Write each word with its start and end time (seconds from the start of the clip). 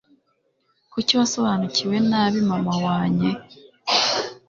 Kuki 0.91 1.13
wasobanukiwe 1.19 1.95
nabi 2.09 2.39
mama 2.49 2.73
wanye 2.85 3.29